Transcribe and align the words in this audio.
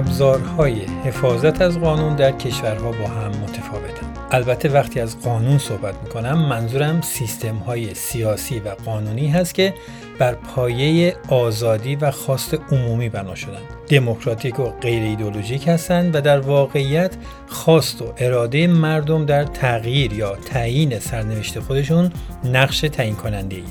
ابزارهای 0.00 0.80
حفاظت 1.04 1.62
از 1.62 1.80
قانون 1.80 2.16
در 2.16 2.32
کشورها 2.32 2.92
با 2.92 3.08
هم 3.08 3.30
متفاوتند. 3.30 4.18
البته 4.30 4.68
وقتی 4.68 5.00
از 5.00 5.20
قانون 5.20 5.58
صحبت 5.58 5.94
می‌کنم 6.02 6.38
منظورم 6.48 7.00
سیستم 7.00 7.56
های 7.56 7.94
سیاسی 7.94 8.60
و 8.60 8.68
قانونی 8.68 9.28
هست 9.28 9.54
که 9.54 9.74
بر 10.20 10.34
پایه 10.34 11.16
آزادی 11.28 11.96
و 11.96 12.10
خواست 12.10 12.58
عمومی 12.72 13.08
بنا 13.08 13.34
شدند. 13.34 13.62
دموکراتیک 13.88 14.60
و 14.60 14.64
غیر 14.64 15.02
ایدولوژیک 15.02 15.68
هستند 15.68 16.14
و 16.14 16.20
در 16.20 16.40
واقعیت 16.40 17.10
خواست 17.48 18.02
و 18.02 18.12
اراده 18.18 18.66
مردم 18.66 19.26
در 19.26 19.44
تغییر 19.44 20.12
یا 20.12 20.36
تعیین 20.36 20.98
سرنوشت 20.98 21.60
خودشون 21.60 22.12
نقش 22.44 22.80
تعیین 22.80 23.14
کننده 23.14 23.56
ایه. 23.56 23.64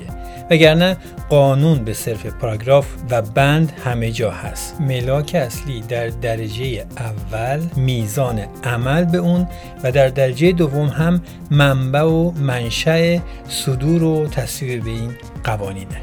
وگرنه 0.50 0.96
قانون 1.28 1.84
به 1.84 1.92
صرف 1.92 2.26
پاراگراف 2.26 2.86
و 3.10 3.22
بند 3.22 3.72
همه 3.84 4.10
جا 4.10 4.30
هست. 4.30 4.80
ملاک 4.80 5.34
اصلی 5.34 5.80
در 5.80 6.08
درجه 6.08 6.86
اول 6.96 7.60
میزان 7.76 8.40
عمل 8.64 9.04
به 9.04 9.18
اون 9.18 9.48
و 9.84 9.92
در 9.92 10.08
درجه 10.08 10.52
دوم 10.52 10.86
هم 10.88 11.22
منبع 11.50 12.02
و 12.02 12.30
منشأ 12.30 13.18
صدور 13.48 14.02
و 14.02 14.28
تصویب 14.28 14.84
به 14.84 14.90
این 14.90 15.10
قوانینه. 15.44 16.00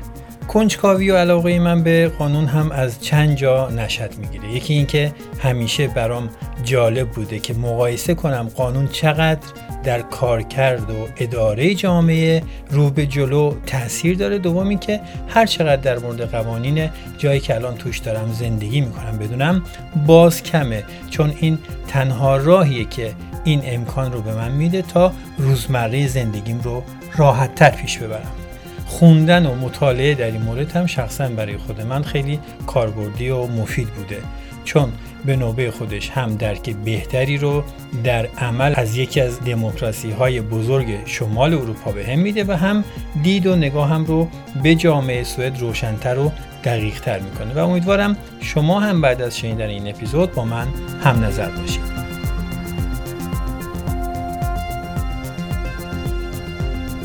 کنجکاوی 0.47 1.11
و 1.11 1.17
علاقه 1.17 1.59
من 1.59 1.83
به 1.83 2.07
قانون 2.07 2.45
هم 2.45 2.71
از 2.71 3.03
چند 3.03 3.35
جا 3.35 3.69
نشد 3.69 4.17
می‌گیره. 4.17 4.53
یکی 4.53 4.73
اینکه 4.73 5.13
همیشه 5.39 5.87
برام 5.87 6.29
جالب 6.63 7.09
بوده 7.09 7.39
که 7.39 7.53
مقایسه 7.53 8.13
کنم 8.13 8.49
قانون 8.55 8.87
چقدر 8.87 9.47
در 9.83 10.01
کارکرد 10.01 10.89
و 10.89 11.07
اداره 11.17 11.75
جامعه 11.75 12.43
رو 12.69 12.89
به 12.89 13.05
جلو 13.05 13.53
تاثیر 13.65 14.17
داره. 14.17 14.37
دومی 14.37 14.77
که 14.77 15.01
هر 15.27 15.45
چقدر 15.45 15.81
در 15.81 15.99
مورد 15.99 16.31
قوانین 16.31 16.89
جایی 17.17 17.39
که 17.39 17.55
الان 17.55 17.75
توش 17.75 17.99
دارم 17.99 18.31
زندگی 18.31 18.81
می‌کنم 18.81 19.17
بدونم 19.17 19.63
باز 20.05 20.43
کمه 20.43 20.83
چون 21.09 21.33
این 21.39 21.57
تنها 21.87 22.37
راهیه 22.37 22.85
که 22.85 23.13
این 23.43 23.61
امکان 23.65 24.13
رو 24.13 24.21
به 24.21 24.33
من 24.33 24.51
میده 24.51 24.81
تا 24.81 25.13
روزمره 25.37 26.07
زندگیم 26.07 26.61
رو 26.63 26.83
راحتتر 27.17 27.69
پیش 27.69 27.97
ببرم. 27.97 28.46
خوندن 28.87 29.45
و 29.45 29.55
مطالعه 29.55 30.15
در 30.15 30.25
این 30.25 30.41
مورد 30.41 30.71
هم 30.71 30.85
شخصا 30.85 31.27
برای 31.27 31.57
خود 31.57 31.81
من 31.81 32.03
خیلی 32.03 32.39
کاربردی 32.67 33.29
و 33.29 33.47
مفید 33.47 33.87
بوده. 33.87 34.17
چون 34.63 34.89
به 35.25 35.35
نوبه 35.35 35.71
خودش 35.71 36.09
هم 36.09 36.35
درک 36.35 36.75
بهتری 36.75 37.37
رو 37.37 37.63
در 38.03 38.25
عمل 38.25 38.73
از 38.75 38.97
یکی 38.97 39.21
از 39.21 39.39
دموکراسی 39.39 40.11
های 40.11 40.41
بزرگ 40.41 41.05
شمال 41.05 41.53
اروپا 41.53 41.91
به 41.91 42.05
هم 42.05 42.19
میده 42.19 42.43
و 42.43 42.51
هم 42.51 42.83
دید 43.23 43.47
و 43.47 43.55
نگاه 43.55 43.89
هم 43.89 44.05
رو 44.05 44.27
به 44.63 44.75
جامعه 44.75 45.23
سوئد 45.23 45.59
روشنتر 45.59 46.19
و 46.19 46.31
دقیق 46.63 46.99
تر 47.01 47.19
می‌کنه. 47.19 47.53
و 47.53 47.69
امیدوارم 47.69 48.17
شما 48.41 48.79
هم 48.79 49.01
بعد 49.01 49.21
از 49.21 49.37
شنیدن 49.37 49.69
این 49.69 49.87
اپیزود 49.87 50.33
با 50.33 50.45
من 50.45 50.67
هم 51.03 51.25
نظر 51.25 51.49
باشید 51.49 51.97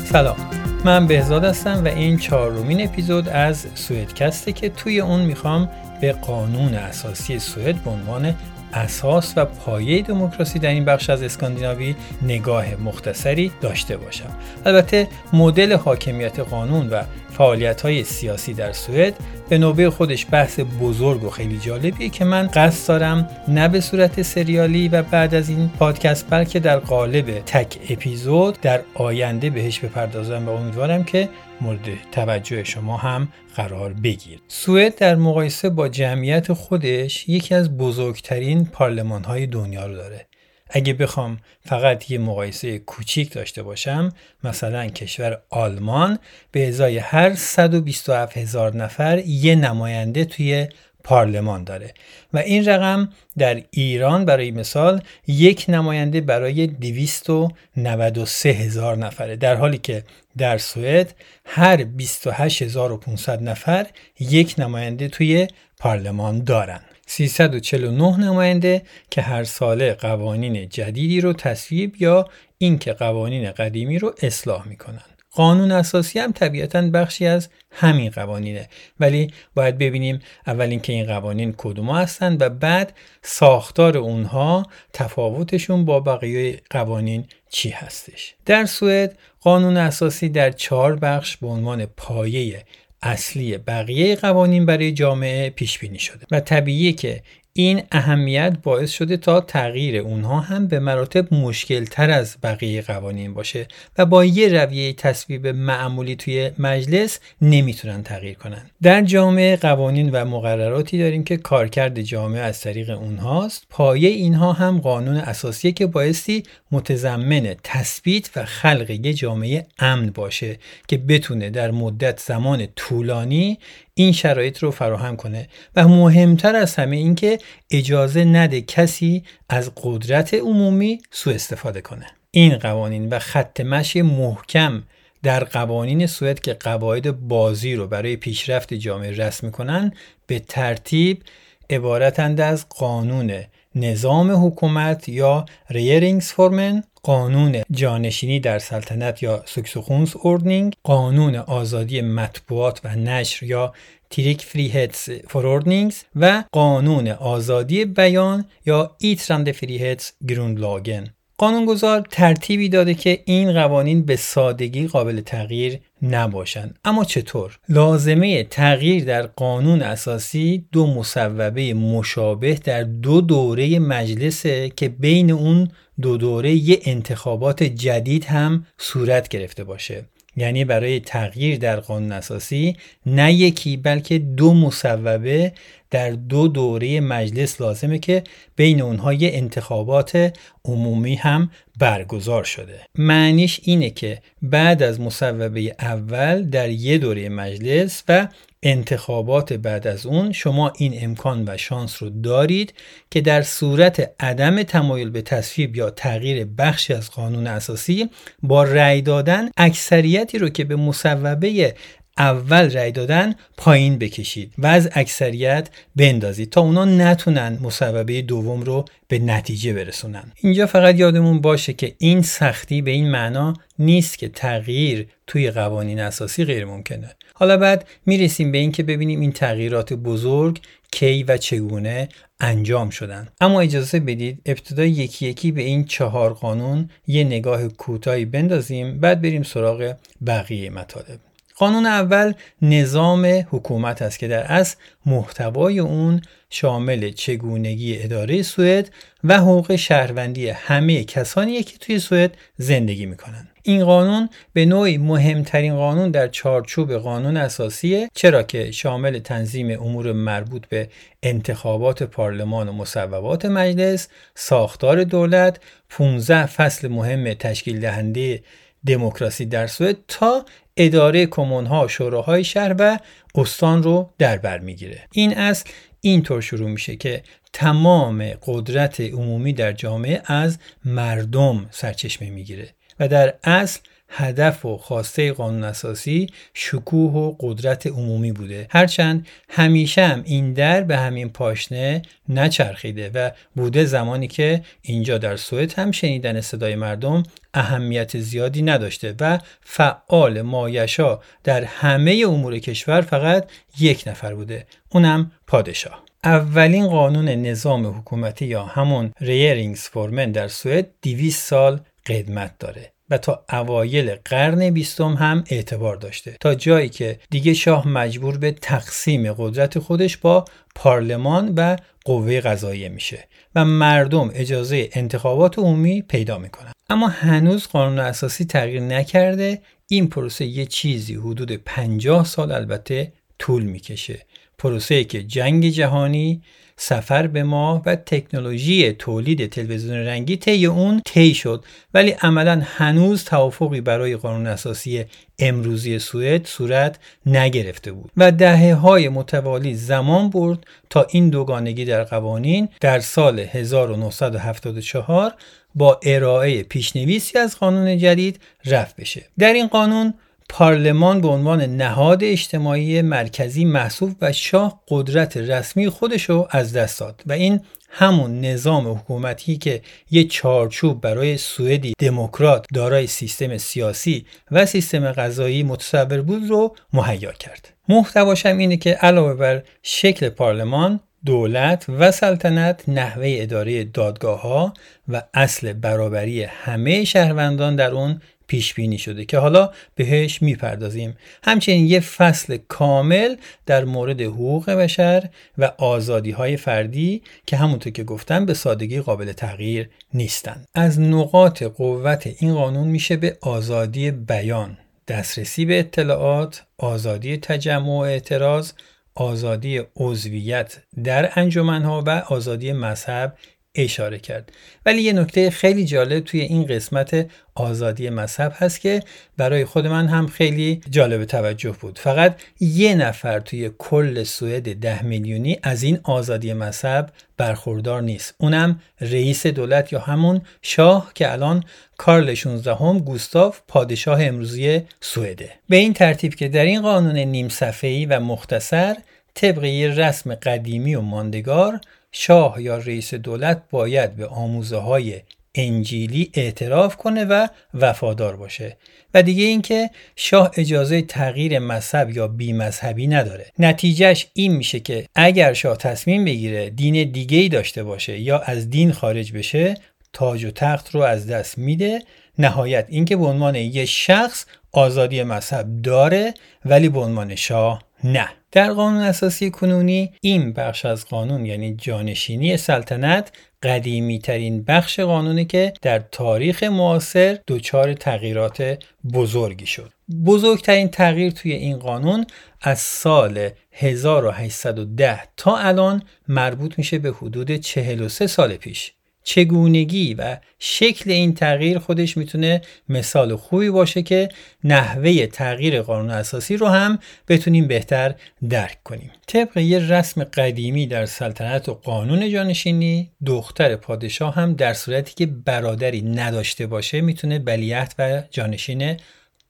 سلام. 0.03 0.52
من 0.85 1.07
بهزاد 1.07 1.45
هستم 1.45 1.81
و 1.85 1.87
این 1.87 2.17
چهارمین 2.17 2.83
اپیزود 2.83 3.29
از 3.29 3.67
سوئدکسته 3.75 4.51
که 4.51 4.69
توی 4.69 4.99
اون 4.99 5.21
می‌خوام 5.21 5.69
به 6.01 6.11
قانون 6.13 6.73
اساسی 6.73 7.39
سوئد 7.39 7.75
به 7.75 7.89
عنوان 7.89 8.35
اساس 8.73 9.33
و 9.35 9.45
پایه 9.45 10.01
دموکراسی 10.01 10.59
در 10.59 10.69
این 10.69 10.85
بخش 10.85 11.09
از 11.09 11.23
اسکاندیناوی 11.23 11.95
نگاه 12.21 12.65
مختصری 12.75 13.51
داشته 13.61 13.97
باشم. 13.97 14.29
البته 14.65 15.07
مدل 15.33 15.73
حاکمیت 15.73 16.39
قانون 16.39 16.89
و 16.89 17.03
فعالیت 17.37 18.03
سیاسی 18.03 18.53
در 18.53 18.71
سوئد 18.71 19.13
به 19.49 19.57
نوبه 19.57 19.89
خودش 19.89 20.27
بحث 20.31 20.59
بزرگ 20.81 21.23
و 21.23 21.29
خیلی 21.29 21.57
جالبیه 21.57 22.09
که 22.09 22.25
من 22.25 22.47
قصد 22.47 22.87
دارم 22.87 23.29
نه 23.47 23.67
به 23.67 23.81
صورت 23.81 24.21
سریالی 24.21 24.87
و 24.87 25.01
بعد 25.01 25.35
از 25.35 25.49
این 25.49 25.69
پادکست 25.79 26.25
بلکه 26.29 26.59
در 26.59 26.79
قالب 26.79 27.39
تک 27.39 27.77
اپیزود 27.89 28.61
در 28.61 28.81
آینده 28.93 29.49
بهش 29.49 29.79
بپردازم 29.79 30.49
و 30.49 30.51
امیدوارم 30.51 31.03
که 31.03 31.29
مورد 31.61 31.79
توجه 32.11 32.63
شما 32.63 32.97
هم 32.97 33.27
قرار 33.55 33.93
بگیر. 33.93 34.39
سوئد 34.47 34.95
در 34.95 35.15
مقایسه 35.15 35.69
با 35.69 35.89
جمعیت 35.89 36.53
خودش 36.53 37.29
یکی 37.29 37.55
از 37.55 37.77
بزرگترین 37.77 38.65
پارلمان 38.65 39.23
های 39.23 39.47
دنیا 39.47 39.85
رو 39.87 39.95
داره. 39.95 40.27
اگه 40.75 40.93
بخوام 40.93 41.37
فقط 41.65 42.11
یه 42.11 42.17
مقایسه 42.17 42.79
کوچیک 42.79 43.31
داشته 43.31 43.63
باشم 43.63 44.13
مثلا 44.43 44.87
کشور 44.87 45.41
آلمان 45.49 46.19
به 46.51 46.67
ازای 46.67 46.97
هر 46.97 47.35
127 47.35 48.37
هزار 48.37 48.75
نفر 48.75 49.19
یه 49.25 49.55
نماینده 49.55 50.25
توی 50.25 50.67
پارلمان 51.03 51.63
داره. 51.63 51.93
و 52.33 52.37
این 52.37 52.65
رقم 52.65 53.09
در 53.37 53.63
ایران 53.71 54.25
برای 54.25 54.51
مثال 54.51 55.01
یک 55.27 55.65
نماینده 55.67 56.21
برای 56.21 56.67
293 56.67 58.49
هزار 58.49 58.97
نفره. 58.97 59.35
در 59.35 59.55
حالی 59.55 59.77
که 59.77 60.03
در 60.37 60.57
سوئد 60.57 61.15
هر 61.45 61.83
28500 61.83 63.43
نفر 63.43 63.87
یک 64.19 64.55
نماینده 64.57 65.07
توی 65.07 65.47
پارلمان 65.79 66.43
دارن. 66.43 66.81
349 67.05 68.17
نماینده 68.17 68.81
که 69.09 69.21
هر 69.21 69.43
ساله 69.43 69.93
قوانین 69.93 70.69
جدیدی 70.69 71.21
رو 71.21 71.33
تصویب 71.33 72.01
یا 72.01 72.29
اینکه 72.57 72.93
قوانین 72.93 73.51
قدیمی 73.51 73.99
رو 73.99 74.13
اصلاح 74.21 74.67
می‌کنن. 74.67 75.13
قانون 75.35 75.71
اساسی 75.71 76.19
هم 76.19 76.31
طبیعتا 76.31 76.81
بخشی 76.81 77.25
از 77.25 77.49
همین 77.71 78.09
قوانینه 78.09 78.69
ولی 78.99 79.33
باید 79.55 79.77
ببینیم 79.77 80.19
اول 80.47 80.65
اینکه 80.69 80.93
این 80.93 81.05
قوانین 81.05 81.53
کدوم 81.57 81.89
هستند 81.89 82.41
و 82.41 82.49
بعد 82.49 82.93
ساختار 83.21 83.97
اونها 83.97 84.65
تفاوتشون 84.93 85.85
با 85.85 85.99
بقیه 85.99 86.61
قوانین 86.69 87.25
چی 87.49 87.69
هستش 87.69 88.35
در 88.45 88.65
سوئد 88.65 89.17
قانون 89.41 89.77
اساسی 89.77 90.29
در 90.29 90.51
چهار 90.51 90.95
بخش 90.95 91.37
به 91.37 91.47
عنوان 91.47 91.85
پایه 91.85 92.63
اصلی 93.03 93.57
بقیه 93.57 94.15
قوانین 94.15 94.65
برای 94.65 94.91
جامعه 94.91 95.49
پیش 95.49 95.79
بینی 95.79 95.99
شده 95.99 96.25
و 96.31 96.39
طبیعیه 96.39 96.93
که 96.93 97.21
این 97.55 97.81
اهمیت 97.91 98.57
باعث 98.63 98.91
شده 98.91 99.17
تا 99.17 99.41
تغییر 99.41 99.97
اونها 99.97 100.39
هم 100.39 100.67
به 100.67 100.79
مراتب 100.79 101.33
مشکل 101.33 101.85
تر 101.85 102.11
از 102.11 102.37
بقیه 102.43 102.81
قوانین 102.81 103.33
باشه 103.33 103.67
و 103.97 104.05
با 104.05 104.25
یه 104.25 104.47
رویه 104.47 104.93
تصویب 104.93 105.47
معمولی 105.47 106.15
توی 106.15 106.51
مجلس 106.59 107.19
نمی‌تونن 107.41 108.03
تغییر 108.03 108.33
کنن. 108.37 108.69
در 108.81 109.01
جامعه 109.01 109.55
قوانین 109.55 110.09
و 110.09 110.25
مقرراتی 110.25 110.97
داریم 110.97 111.23
که 111.23 111.37
کارکرد 111.37 112.01
جامعه 112.01 112.41
از 112.41 112.61
طریق 112.61 112.89
اونهاست. 112.89 113.65
پایه 113.69 114.09
اینها 114.09 114.53
هم 114.53 114.79
قانون 114.79 115.15
اساسیه 115.15 115.71
که 115.71 115.87
بایستی 115.87 116.43
متضمن 116.71 117.55
تثبیت 117.63 118.29
و 118.35 118.45
خلق 118.45 118.89
یه 118.89 119.13
جامعه 119.13 119.65
امن 119.79 120.09
باشه 120.09 120.59
که 120.87 120.97
بتونه 120.97 121.49
در 121.49 121.71
مدت 121.71 122.19
زمان 122.19 122.67
طولانی 122.75 123.59
این 123.93 124.11
شرایط 124.11 124.57
رو 124.57 124.71
فراهم 124.71 125.15
کنه 125.15 125.47
و 125.75 125.87
مهمتر 125.87 126.55
از 126.55 126.75
همه 126.75 126.95
اینکه 126.95 127.39
اجازه 127.71 128.23
نده 128.25 128.61
کسی 128.61 129.23
از 129.49 129.71
قدرت 129.83 130.33
عمومی 130.33 131.01
سوء 131.11 131.33
استفاده 131.33 131.81
کنه. 131.81 132.05
این 132.31 132.55
قوانین 132.55 133.09
و 133.09 133.19
خط 133.19 133.61
مشی 133.61 134.01
محکم 134.01 134.83
در 135.23 135.43
قوانین 135.43 136.07
سوئد 136.07 136.39
که 136.39 136.53
قواعد 136.53 137.27
بازی 137.27 137.75
رو 137.75 137.87
برای 137.87 138.15
پیشرفت 138.15 138.73
جامعه 138.73 139.11
رسم 139.11 139.47
می‌کنن 139.47 139.91
به 140.27 140.39
ترتیب 140.39 141.23
عبارتند 141.69 142.41
از 142.41 142.69
قانون 142.69 143.43
نظام 143.75 144.47
حکومت 144.47 145.09
یا 145.09 145.45
ریرینگسفورمن 145.69 146.83
قانون 147.05 147.61
جانشینی 147.71 148.39
در 148.39 148.59
سلطنت 148.59 149.23
یا 149.23 149.43
سکسوخونس 149.45 150.15
اوردنینگ 150.15 150.73
قانون 150.83 151.35
آزادی 151.35 152.01
مطبوعات 152.01 152.81
و 152.83 152.95
نشر 152.95 153.45
یا 153.45 153.73
Tryckfrihetsförordningen 154.09 156.03
و 156.15 156.43
قانون 156.51 157.07
آزادی 157.07 157.85
بیان 157.85 158.45
یا 158.65 158.95
Yttrandefrihetsgrundlagen 158.99 161.07
قانونگذار 161.37 162.03
ترتیبی 162.11 162.69
داده 162.69 162.93
که 162.93 163.19
این 163.25 163.53
قوانین 163.53 164.05
به 164.05 164.15
سادگی 164.15 164.87
قابل 164.87 165.21
تغییر 165.21 165.79
نباشند 166.03 166.79
اما 166.85 167.05
چطور؟ 167.05 167.59
لازمه 167.69 168.43
تغییر 168.43 169.03
در 169.03 169.21
قانون 169.21 169.81
اساسی 169.81 170.65
دو 170.71 170.87
مصوبه 170.87 171.73
مشابه 171.73 172.53
در 172.53 172.83
دو 172.83 173.21
دوره 173.21 173.79
مجلسه 173.79 174.69
که 174.69 174.89
بین 174.89 175.31
اون 175.31 175.67
دو 176.01 176.17
دوره 176.17 176.51
یه 176.51 176.79
انتخابات 176.85 177.63
جدید 177.63 178.25
هم 178.25 178.65
صورت 178.77 179.27
گرفته 179.27 179.63
باشه. 179.63 180.05
یعنی 180.37 180.65
برای 180.65 180.99
تغییر 180.99 181.57
در 181.57 181.79
قانون 181.79 182.11
اساسی 182.11 182.75
نه 183.05 183.33
یکی 183.33 183.77
بلکه 183.77 184.19
دو 184.19 184.53
مصوبه 184.53 185.53
در 185.91 186.09
دو 186.09 186.47
دوره 186.47 186.99
مجلس 186.99 187.61
لازمه 187.61 187.99
که 187.99 188.23
بین 188.55 188.81
اونها 188.81 189.13
یه 189.13 189.29
انتخابات 189.33 190.39
عمومی 190.65 191.15
هم 191.15 191.51
برگزار 191.79 192.43
شده. 192.43 192.79
معنیش 192.95 193.59
اینه 193.63 193.89
که 193.89 194.21
بعد 194.41 194.83
از 194.83 195.01
مصوبه 195.01 195.75
اول 195.79 196.43
در 196.43 196.69
یه 196.69 196.97
دوره 196.97 197.29
مجلس 197.29 198.03
و 198.07 198.27
انتخابات 198.63 199.53
بعد 199.53 199.87
از 199.87 200.05
اون 200.05 200.31
شما 200.31 200.73
این 200.77 200.93
امکان 201.01 201.43
و 201.47 201.57
شانس 201.57 202.03
رو 202.03 202.09
دارید 202.09 202.73
که 203.11 203.21
در 203.21 203.41
صورت 203.41 204.11
عدم 204.19 204.63
تمایل 204.63 205.09
به 205.09 205.21
تصویب 205.21 205.75
یا 205.75 205.89
تغییر 205.89 206.45
بخشی 206.57 206.93
از 206.93 207.11
قانون 207.11 207.47
اساسی 207.47 208.09
با 208.43 208.63
رأی 208.63 209.01
دادن 209.01 209.49
اکثریتی 209.57 210.37
رو 210.37 210.49
که 210.49 210.63
به 210.63 210.75
مصوبه 210.75 211.75
اول 212.17 212.71
رأی 212.71 212.91
دادن 212.91 213.35
پایین 213.57 213.97
بکشید 213.97 214.53
و 214.57 214.67
از 214.67 214.89
اکثریت 214.93 215.69
بندازید 215.95 216.49
تا 216.49 216.61
اونا 216.61 216.85
نتونن 216.85 217.57
مصوبه 217.61 218.21
دوم 218.21 218.61
رو 218.61 218.85
به 219.07 219.19
نتیجه 219.19 219.73
برسونن. 219.73 220.31
اینجا 220.35 220.65
فقط 220.65 220.99
یادمون 220.99 221.41
باشه 221.41 221.73
که 221.73 221.95
این 221.97 222.21
سختی 222.21 222.81
به 222.81 222.91
این 222.91 223.11
معنا 223.11 223.53
نیست 223.79 224.17
که 224.17 224.27
تغییر 224.29 225.07
توی 225.27 225.51
قوانین 225.51 225.99
اساسی 225.99 226.45
غیر 226.45 226.65
ممکنه. 226.65 227.15
حالا 227.33 227.57
بعد 227.57 227.87
می‌رسیم 228.05 228.51
به 228.51 228.57
اینکه 228.57 228.83
ببینیم 228.83 229.19
این 229.19 229.31
تغییرات 229.31 229.93
بزرگ 229.93 230.59
کی 230.91 231.23
و 231.23 231.37
چگونه 231.37 232.09
انجام 232.39 232.89
شدن. 232.89 233.27
اما 233.41 233.61
اجازه 233.61 233.99
بدید 233.99 234.41
ابتدا 234.45 234.85
یکی 234.85 235.27
یکی 235.27 235.51
به 235.51 235.61
این 235.61 235.85
چهار 235.85 236.33
قانون 236.33 236.89
یه 237.07 237.23
نگاه 237.23 237.67
کوتاهی 237.67 238.25
بندازیم 238.25 238.99
بعد 238.99 239.21
بریم 239.21 239.43
سراغ 239.43 239.95
بقیه 240.25 240.69
مطالب. 240.69 241.32
قانون 241.63 241.85
اول 241.85 242.33
نظام 242.61 243.45
حکومت 243.49 244.01
است 244.01 244.19
که 244.19 244.27
در 244.27 244.43
اصل 244.43 244.75
محتوای 245.05 245.79
اون 245.79 246.21
شامل 246.49 247.11
چگونگی 247.11 248.03
اداره 248.03 248.41
سوئد 248.41 248.89
و 249.23 249.37
حقوق 249.37 249.75
شهروندی 249.75 250.49
همه 250.49 251.03
کسانی 251.03 251.63
که 251.63 251.77
توی 251.77 251.99
سوئد 251.99 252.37
زندگی 252.57 253.05
می‌کنن. 253.05 253.47
این 253.63 253.85
قانون 253.85 254.29
به 254.53 254.65
نوعی 254.65 254.97
مهمترین 254.97 255.75
قانون 255.75 256.11
در 256.11 256.27
چارچوب 256.27 256.93
قانون 256.93 257.37
اساسیه 257.37 258.09
چرا 258.13 258.43
که 258.43 258.71
شامل 258.71 259.19
تنظیم 259.19 259.81
امور 259.81 260.11
مربوط 260.11 260.65
به 260.65 260.89
انتخابات 261.23 262.03
پارلمان 262.03 262.69
و 262.69 262.71
مصوبات 262.71 263.45
مجلس، 263.45 264.07
ساختار 264.35 265.03
دولت، 265.03 265.59
15 265.89 266.45
فصل 266.45 266.87
مهم 266.87 267.33
تشکیل 267.33 267.79
دهنده 267.79 268.43
دموکراسی 268.85 269.45
در 269.45 269.67
سوئد 269.67 269.97
تا 270.07 270.45
اداره 270.77 271.25
کمونها 271.25 271.87
شوراهای 271.87 272.43
شهر 272.43 272.75
و 272.79 272.99
استان 273.35 273.83
رو 273.83 274.09
در 274.17 274.37
بر 274.37 274.59
می‌گیره. 274.59 275.01
این 275.11 275.37
اصل 275.37 275.69
اینطور 276.01 276.41
شروع 276.41 276.69
میشه 276.69 276.95
که 276.95 277.23
تمام 277.53 278.29
قدرت 278.45 279.01
عمومی 279.01 279.53
در 279.53 279.71
جامعه 279.71 280.21
از 280.25 280.57
مردم 280.85 281.67
سرچشمه 281.71 282.29
می‌گیره 282.29 282.69
و 282.99 283.07
در 283.07 283.33
اصل 283.43 283.79
هدف 284.15 284.65
و 284.65 284.77
خواسته 284.77 285.33
قانون 285.33 285.63
اساسی 285.63 286.27
شکوه 286.53 287.11
و 287.11 287.35
قدرت 287.39 287.87
عمومی 287.87 288.31
بوده. 288.31 288.67
هرچند 288.69 289.27
همیشه 289.49 290.07
هم 290.07 290.21
این 290.25 290.53
در 290.53 290.81
به 290.81 290.97
همین 290.97 291.29
پاشنه 291.29 292.01
نچرخیده 292.29 293.11
و 293.13 293.29
بوده 293.55 293.85
زمانی 293.85 294.27
که 294.27 294.61
اینجا 294.81 295.17
در 295.17 295.35
سوئد 295.35 295.73
هم 295.73 295.91
شنیدن 295.91 296.41
صدای 296.41 296.75
مردم 296.75 297.23
اهمیت 297.53 298.19
زیادی 298.19 298.61
نداشته 298.61 299.15
و 299.19 299.39
فعال 299.61 300.41
مایشا 300.41 301.19
در 301.43 301.63
همه 301.63 302.23
امور 302.27 302.59
کشور 302.59 303.01
فقط 303.01 303.49
یک 303.79 304.03
نفر 304.07 304.33
بوده 304.33 304.65
اونم 304.89 305.31
پادشاه. 305.47 306.03
اولین 306.23 306.87
قانون 306.87 307.29
نظام 307.29 307.99
حکومتی 307.99 308.45
یا 308.45 308.63
همون 308.63 309.13
ریرینگز 309.21 309.81
فورمن 309.81 310.31
در 310.31 310.47
سوئد 310.47 310.87
200 311.01 311.47
سال 311.47 311.79
قدمت 312.05 312.59
داره. 312.59 312.92
و 313.09 313.17
تا 313.17 313.45
اوایل 313.51 314.15
قرن 314.25 314.69
بیستم 314.69 315.13
هم 315.13 315.43
اعتبار 315.49 315.95
داشته. 315.95 316.37
تا 316.39 316.55
جایی 316.55 316.89
که 316.89 317.19
دیگه 317.29 317.53
شاه 317.53 317.87
مجبور 317.87 318.37
به 318.37 318.51
تقسیم 318.51 319.33
قدرت 319.33 319.79
خودش 319.79 320.17
با 320.17 320.45
پارلمان 320.75 321.53
و 321.55 321.75
قوه 322.05 322.41
قضاییه 322.41 322.89
میشه 322.89 323.27
و 323.55 323.65
مردم 323.65 324.31
اجازه 324.33 324.89
انتخابات 324.93 325.59
عمومی 325.59 326.01
پیدا 326.01 326.37
می‌کنن. 326.37 326.71
اما 326.89 327.07
هنوز 327.07 327.67
قانون 327.67 327.99
اساسی 327.99 328.45
تغییر 328.45 328.81
نکرده. 328.81 329.61
این 329.87 330.07
پروسه 330.07 330.45
یه 330.45 330.65
چیزی 330.65 331.15
حدود 331.15 331.51
50 331.51 332.25
سال 332.25 332.51
البته 332.51 333.13
طول 333.43 333.63
می‌کشه. 333.63 334.19
پروسه 334.57 335.03
که 335.03 335.23
جنگ 335.23 335.69
جهانی 335.69 336.41
سفر 336.77 337.27
به 337.27 337.43
ماه 337.43 337.81
و 337.85 337.95
تکنولوژی 337.95 338.91
تولید 338.91 339.49
تلویزیون 339.49 339.97
رنگی 339.97 340.37
طی 340.37 340.65
اون 340.65 341.01
طی 341.05 341.33
شد. 341.33 341.65
ولی 341.93 342.11
عملا 342.11 342.61
هنوز 342.65 343.23
توافقی 343.23 343.81
برای 343.81 344.15
قانون 344.15 344.47
اساسی 344.47 345.05
امروزی 345.39 345.99
سوئد 345.99 346.45
صورت 346.47 346.99
نگرفته 347.25 347.91
بود 347.91 348.11
و 348.17 348.31
دهه 348.31 348.73
های 348.73 349.09
متوالی 349.09 349.75
زمان 349.75 350.29
برد 350.29 350.67
تا 350.89 351.07
این 351.09 351.29
دوگانگی 351.29 351.85
در 351.85 352.03
قوانین 352.03 352.69
در 352.81 352.99
سال 352.99 353.39
1974 353.39 355.33
با 355.75 355.99
ارائه 356.03 356.63
پیشنویسی 356.63 357.37
از 357.37 357.59
قانون 357.59 357.97
جدید 357.97 358.39
رفت 358.65 358.95
بشه. 358.95 359.25
در 359.39 359.53
این 359.53 359.67
قانون 359.67 360.13
پارلمان 360.49 361.21
به 361.21 361.27
عنوان 361.27 361.61
نهاد 361.61 362.23
اجتماعی 362.23 363.01
مرکزی 363.01 363.65
محسوب 363.65 364.15
و 364.21 364.31
شاه 364.31 364.81
قدرت 364.87 365.37
رسمی 365.37 365.89
خودش 365.89 366.23
رو 366.29 366.47
از 366.51 366.73
دست 366.73 366.99
داد 366.99 367.23
و 367.25 367.33
این 367.33 367.59
همون 367.89 368.41
نظام 368.41 368.91
حکومتی 368.91 369.57
که 369.57 369.81
یه 370.11 370.23
چارچوب 370.23 371.01
برای 371.01 371.37
سوئدی 371.37 371.93
دموکرات 371.99 372.65
دارای 372.73 373.07
سیستم 373.07 373.57
سیاسی 373.57 374.25
و 374.51 374.65
سیستم 374.65 375.11
قضایی 375.11 375.63
متصور 375.63 376.21
بود 376.21 376.49
رو 376.49 376.75
مهیا 376.93 377.31
کرد. 377.31 377.73
محتواش 377.89 378.45
هم 378.45 378.57
اینه 378.57 378.77
که 378.77 378.91
علاوه 378.91 379.33
بر 379.33 379.63
شکل 379.83 380.29
پارلمان 380.29 380.99
دولت 381.25 381.85
و 381.89 382.11
سلطنت 382.11 382.89
نحوه 382.89 383.35
اداره 383.39 383.83
دادگاه 383.83 384.41
ها 384.41 384.73
و 385.07 385.23
اصل 385.33 385.73
برابری 385.73 386.43
همه 386.43 387.03
شهروندان 387.03 387.75
در 387.75 387.91
اون 387.91 388.21
پیش 388.47 388.73
بینی 388.73 388.97
شده 388.97 389.25
که 389.25 389.37
حالا 389.37 389.71
بهش 389.95 390.41
می‌پردازیم. 390.41 391.17
همچنین 391.43 391.87
یه 391.87 391.99
فصل 391.99 392.57
کامل 392.67 393.35
در 393.65 393.85
مورد 393.85 394.21
حقوق 394.21 394.69
بشر 394.69 395.29
و 395.57 395.71
آزادی 395.77 396.31
های 396.31 396.57
فردی 396.57 397.21
که 397.45 397.57
همونطور 397.57 397.93
که 397.93 398.03
گفتم 398.03 398.45
به 398.45 398.53
سادگی 398.53 399.01
قابل 399.01 399.31
تغییر 399.31 399.89
نیستند 400.13 400.67
از 400.73 400.99
نقاط 400.99 401.63
قوت 401.63 402.27
این 402.39 402.53
قانون 402.53 402.87
میشه 402.87 403.17
به 403.17 403.37
آزادی 403.41 404.11
بیان 404.11 404.77
دسترسی 405.07 405.65
به 405.65 405.79
اطلاعات 405.79 406.63
آزادی 406.77 407.37
تجمع 407.37 407.89
و 407.89 407.97
اعتراض 407.97 408.71
آزادی 409.15 409.81
عضویت 409.95 410.77
در 411.03 411.31
انجمنها 411.35 412.03
و 412.07 412.09
آزادی 412.09 412.73
مذهب 412.73 413.37
اشاره 413.75 414.19
کرد. 414.19 414.51
ولی 414.85 415.01
یه 415.01 415.13
نکته 415.13 415.49
خیلی 415.49 415.85
جالب 415.85 416.19
توی 416.19 416.41
این 416.41 416.65
قسمت 416.65 417.27
آزادی 417.55 418.09
مذهب 418.09 418.53
هست 418.55 418.81
که 418.81 419.03
برای 419.37 419.65
خود 419.65 419.87
من 419.87 420.07
هم 420.07 420.27
خیلی 420.27 420.81
جالب 420.89 421.25
توجه 421.25 421.71
بود. 421.71 421.99
فقط 421.99 422.41
یه 422.59 422.95
نفر 422.95 423.39
توی 423.39 423.71
کل 423.77 424.23
سوئد 424.23 424.79
ده 424.79 425.03
میلیونی 425.03 425.59
از 425.63 425.83
این 425.83 425.99
آزادی 426.03 426.53
مذهب 426.53 427.09
برخوردار 427.37 428.01
نیست. 428.01 428.35
اونم 428.37 428.81
رئیس 429.01 429.47
دولت 429.47 429.93
یا 429.93 429.99
همون 429.99 430.41
شاه 430.61 431.11
که 431.15 431.31
الان 431.31 431.63
کارل 431.97 432.33
16 432.33 432.75
هم 432.75 432.99
گوستاف 432.99 433.59
پادشاه 433.67 434.23
امروزی 434.23 434.81
سوئده. 435.01 435.51
به 435.69 435.75
این 435.75 435.93
ترتیب 435.93 436.35
که 436.35 436.47
در 436.47 436.65
این 436.65 436.81
قانون 436.81 437.17
نیم 437.17 437.49
صفحه‌ای 437.49 438.05
و 438.05 438.19
مختصر 438.19 438.95
طبق 439.33 439.63
رسم 439.97 440.35
قدیمی 440.35 440.95
و 440.95 441.01
ماندگار 441.01 441.79
شاه 442.15 442.61
یا 442.61 442.77
رئیس 442.77 443.13
دولت 443.13 443.63
باید 443.71 444.15
به 444.15 444.27
آموزه 444.27 444.77
های 444.77 445.21
انجیلی 445.55 446.31
اعتراف 446.33 446.95
کنه 446.95 447.25
و 447.25 447.47
وفادار 447.73 448.35
باشه. 448.35 448.77
و 449.13 449.23
دیگه 449.23 449.43
اینکه 449.43 449.89
شاه 450.15 450.51
اجازه 450.57 451.01
تغییر 451.01 451.59
مذهب 451.59 452.09
یا 452.09 452.27
بی 452.27 452.53
مذهبی 452.53 453.07
نداره. 453.07 453.45
نتیجهش 453.59 454.27
این 454.33 454.55
میشه 454.55 454.79
که 454.79 455.05
اگر 455.15 455.53
شاه 455.53 455.77
تصمیم 455.77 456.25
بگیره 456.25 456.69
دین 456.69 457.11
دیگه 457.11 457.37
ای 457.37 457.49
داشته 457.49 457.83
باشه 457.83 458.19
یا 458.19 458.39
از 458.39 458.69
دین 458.69 458.91
خارج 458.91 459.31
بشه 459.31 459.75
تاج 460.13 460.45
و 460.45 460.51
تخت 460.51 460.95
رو 460.95 461.01
از 461.01 461.27
دست 461.27 461.57
میده. 461.57 462.01
نهایت 462.39 462.85
اینکه 462.89 463.15
به 463.15 463.25
عنوان 463.25 463.55
یه 463.55 463.85
شخص 463.85 464.45
آزادی 464.71 465.23
مذهب 465.23 465.81
داره 465.81 466.33
ولی 466.65 466.89
به 466.89 466.99
عنوان 466.99 467.35
شاه 467.35 467.83
نه. 468.03 468.29
در 468.51 468.73
قانون 468.73 469.01
اساسی 469.01 469.49
کنونی 469.49 470.13
این 470.21 470.53
بخش 470.53 470.85
از 470.85 471.05
قانون 471.05 471.45
یعنی 471.45 471.75
جانشینی 471.75 472.57
سلطنت 472.57 473.31
قدیمی 473.63 474.19
ترین 474.19 474.63
بخش 474.63 474.99
قانونی 474.99 475.45
که 475.45 475.73
در 475.81 475.99
تاریخ 475.99 476.63
معاصر 476.63 477.39
دچار 477.47 477.93
تغییرات 477.93 478.83
بزرگی 479.13 479.65
شد. 479.65 479.91
بزرگترین 480.25 480.87
تغییر 480.87 481.31
توی 481.31 481.53
این 481.53 481.77
قانون 481.77 482.25
از 482.61 482.79
سال 482.79 483.49
1810 483.71 485.21
تا 485.37 485.57
الان 485.57 486.03
مربوط 486.27 486.77
میشه 486.77 486.99
به 486.99 487.11
حدود 487.11 487.55
43 487.55 488.27
سال 488.27 488.55
پیش. 488.55 488.93
چگونگی 489.23 490.13
و 490.13 490.37
شکل 490.59 491.11
این 491.11 491.33
تغییر 491.33 491.79
خودش 491.79 492.17
می‌تونه 492.17 492.61
مثال 492.89 493.35
خوبی 493.35 493.69
باشه 493.69 494.01
که 494.01 494.29
نحوه 494.63 495.25
تغییر 495.25 495.81
قانون 495.81 496.09
اساسی 496.09 496.57
رو 496.57 496.67
هم 496.67 496.99
بتونیم 497.27 497.67
بهتر 497.67 498.15
درک 498.49 498.83
کنیم. 498.83 499.11
طبق 499.27 499.57
یه 499.57 499.79
رسم 499.79 500.23
قدیمی 500.23 500.87
در 500.87 501.05
سلطنت 501.05 501.69
و 501.69 501.73
قانون 501.73 502.29
جانشینی 502.29 503.11
دختر 503.25 503.75
پادشاه 503.75 504.35
هم 504.35 504.53
در 504.53 504.73
صورتی 504.73 505.13
که 505.13 505.25
برادری 505.25 506.01
نداشته 506.01 506.67
باشه 506.67 507.01
می‌تونه 507.01 507.39
بلیت 507.39 507.95
و 507.99 508.23
جانشین 508.31 508.97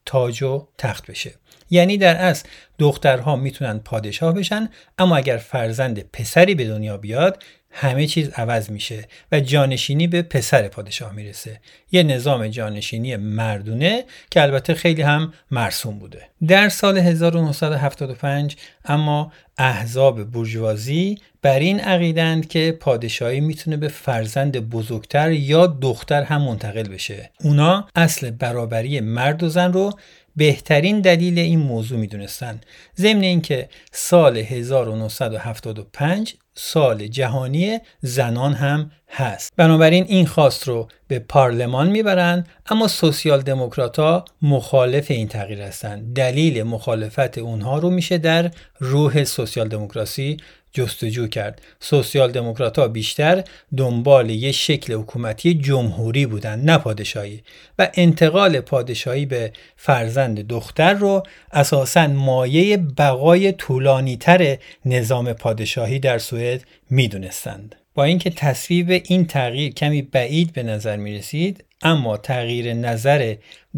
تاج 0.06 0.44
و 0.44 0.68
تخت 0.78 1.12
بشه. 1.12 1.32
یعنی 1.74 1.98
در 1.98 2.16
اصل 2.16 2.48
دخترها 2.80 3.36
می‌تونن 3.36 3.80
پادشاه 3.80 4.34
بشن 4.34 4.70
اما 4.98 5.18
اگر 5.18 5.38
فرزند 5.38 6.12
پسری 6.12 6.56
به 6.56 6.68
دنیا 6.68 6.98
بیاد 6.98 7.44
همه 7.72 8.08
چیز 8.08 8.30
عوض 8.30 8.70
میشه 8.70 9.08
و 9.32 9.40
جانشینی 9.40 10.08
به 10.08 10.22
پسر 10.22 10.68
پادشاه 10.68 11.14
می‌رسه. 11.14 11.60
یه 11.92 12.04
نظام 12.04 12.48
جانشینی 12.48 13.16
مردونه 13.16 14.04
که 14.32 14.42
البته 14.42 14.74
خیلی 14.74 15.02
هم 15.02 15.34
مرسوم 15.52 16.00
بوده. 16.00 16.22
در 16.48 16.70
سال 16.70 16.98
1975 16.98 18.56
اما 18.86 19.32
احزاب 19.58 20.24
بورژوازی 20.24 21.18
بر 21.42 21.60
این 21.60 21.80
عقیدند 21.80 22.48
که 22.48 22.78
پادشاهی 22.80 23.40
می‌تونه 23.40 23.78
به 23.78 23.88
فرزند 23.88 24.70
بزرگتر 24.70 25.32
یا 25.32 25.68
دختر 25.68 26.24
هم 26.24 26.42
منتقل 26.42 26.84
بشه. 26.84 27.32
اونا 27.44 27.88
اصل 27.96 28.32
برابری 28.32 29.00
مرد 29.00 29.44
و 29.44 29.50
زن 29.50 29.74
رو 29.74 29.94
بهترین 30.36 31.02
دلیل 31.02 31.40
این 31.40 31.60
موضوع 31.60 32.00
می‌دونستن. 32.00 32.62
ضمن 32.98 33.22
اینکه 33.22 33.70
سال 33.92 34.38
1975 34.38 36.36
سال 36.56 37.08
جهانی 37.08 37.80
زنان 38.02 38.54
هم 38.54 38.92
هست. 39.10 39.54
بنابراین 39.58 40.06
این 40.08 40.26
خواست 40.26 40.68
رو 40.68 40.88
به 41.08 41.20
پارلمان 41.20 41.90
می‌برند 41.90 42.48
اما 42.70 42.88
سوسیال 42.88 43.42
دموکرات 43.42 44.24
مخالف 44.42 45.12
این 45.12 45.28
تغییر 45.28 45.62
هستند 45.62 46.16
دلیل 46.16 46.64
مخالفت 46.64 47.38
اونها 47.38 47.78
رو 47.78 47.90
میشه 47.90 48.18
در 48.18 48.52
روح 48.80 49.24
سوسیال 49.24 49.68
دموکراسی 49.68 50.38
جستجو 50.74 51.28
کرد. 51.28 51.62
سوسیال 51.80 52.32
دموکرات 52.32 52.80
بیشتر 52.80 53.44
دنبال 53.78 54.30
یه 54.30 54.52
شکل 54.52 54.94
حکومتی 54.94 55.54
جمهوری 55.54 56.26
بودن 56.26 56.60
نه 56.60 56.78
پادشاهی. 56.78 57.44
و 57.80 57.90
انتقال 57.94 58.60
پادشاهی 58.60 59.26
به 59.26 59.52
فرزند 59.78 60.48
دختر 60.48 60.94
رو 60.94 61.24
اساسا 61.52 62.08
مایه 62.08 62.78
بقای 62.78 63.52
طولانیتر 63.52 64.58
نظام 64.86 65.34
پادشاهی 65.34 66.00
در 66.00 66.18
سوئد 66.18 66.43
می‌دونستند. 66.90 67.76
با 67.96 68.04
اینکه 68.04 68.30
تصویب 68.30 68.90
این 69.06 69.26
تغییر 69.26 69.74
کمی 69.74 70.02
بعید 70.02 70.54
به 70.54 70.64
نظر 70.64 70.98
می 70.98 71.18
رسید 71.18 71.64
اما 71.82 72.18
تغییر 72.18 72.74
نظر 72.74 73.36